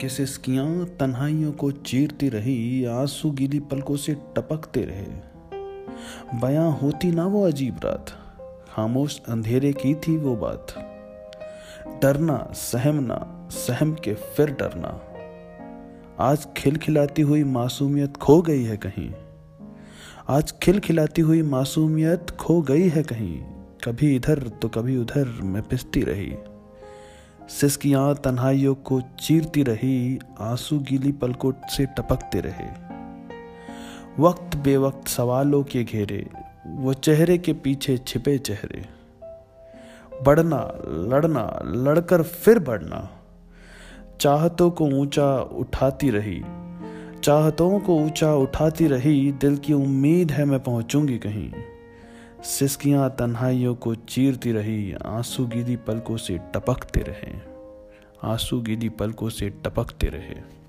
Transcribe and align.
कि 0.00 0.08
सिस्कियाँ 0.08 0.84
तन्हाइयों 0.84 1.52
को 1.52 1.70
चीरती 1.70 2.28
रही, 2.28 2.84
आँसू 2.84 3.30
गीली 3.30 3.60
पलकों 3.60 3.96
से 3.96 4.14
टपकते 4.14 4.80
रहे। 4.80 5.30
बयां 6.40 6.78
होती 6.78 7.10
ना 7.10 7.26
वो 7.26 7.46
अजीब 7.46 7.76
रात, 7.84 8.06
खामोश 8.70 9.20
अंधेरे 9.28 9.72
की 9.72 9.94
थी 9.94 10.16
वो 10.16 10.36
बात। 10.36 10.66
डरना, 12.02 12.52
सहमना, 12.52 13.48
सहम 13.52 13.94
के 13.94 14.14
फिर 14.14 14.50
डरना। 14.50 15.00
आज 16.18 16.48
खिलखिलाती 16.56 17.22
हुई 17.22 17.44
मासूमियत 17.44 18.16
खो 18.16 18.42
गई 18.42 18.62
है 18.62 18.76
कहीं। 18.76 19.12
आज 20.28 20.54
खिलखिलाती 20.62 21.22
हुई 21.22 21.42
मासूमियत 21.42 22.30
खो 22.30 22.62
गई 22.62 22.88
है 22.88 23.02
कहीं। 23.02 23.38
कभी 23.84 24.16
इधर 24.16 24.38
तो 24.38 24.68
कभी 24.68 24.96
उधर 24.96 25.40
मैं 25.42 25.62
पिसती 25.62 26.02
रही। 26.02 26.34
सिस्कियाँ 27.50 28.14
तन्हाइयों 28.14 28.74
को 28.74 29.00
चीरती 29.00 29.62
रही, 29.62 30.18
आँसू 30.40 30.78
गीली 30.78 31.12
पलकों 31.12 31.52
से 31.68 31.86
टपकते 31.86 32.40
रहे। 32.40 32.66
वक्त 34.18 34.56
बेवक्त 34.56 35.08
सवालों 35.08 35.62
के 35.62 35.84
घेरे, 35.84 36.26
वो 36.66 36.94
चेहरे 36.94 37.38
के 37.38 37.52
पीछे 37.52 37.98
छिपे 37.98 38.38
चेहरे। 38.38 38.84
बढ़ना, 40.22 40.60
लड़ना, 40.88 41.62
लड़कर 41.64 42.22
फिर 42.22 42.58
बढ़ना। 42.58 43.10
चाहतों 44.20 44.70
को 44.70 44.84
ऊँचा 44.84 45.36
उठाती 45.38 46.10
रही, 46.10 46.42
चाहतों 47.22 47.78
को 47.80 47.96
ऊँचा 47.96 48.34
उठाती 48.34 48.86
रही, 48.86 49.32
दिल 49.32 49.56
की 49.56 49.72
उम्मीद 49.72 50.30
है 50.30 50.44
मैं 50.44 50.60
पहुंचूँगी 50.60 51.18
कहीं। 51.18 51.52
सिस्कियाँ 52.44 53.10
तन्हाइयों 53.10 53.74
को 53.74 53.94
चीरती 53.94 54.52
रही, 54.52 54.92
आँसू 54.92 55.46
गीली 55.46 55.76
पलकों 55.76 56.16
से 56.16 56.38
टपकते 56.38 57.00
रहे। 57.00 57.32
आँसू 58.24 58.60
गीली 58.60 58.88
पलकों 58.88 59.28
से 59.28 59.50
टपकते 59.50 60.06
रहे। 60.06 60.59